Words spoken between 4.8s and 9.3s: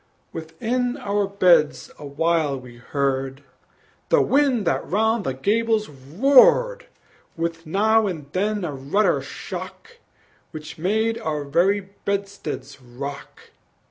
round the gables roared, With now and then a ruder